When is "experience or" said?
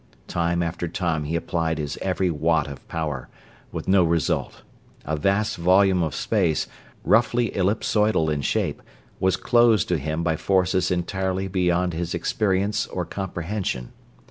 12.15-13.05